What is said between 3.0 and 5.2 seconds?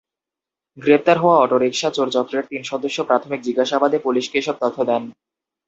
প্রাথমিক জিজ্ঞাসাবাদে পুলিশকে এসব তথ্য দেন।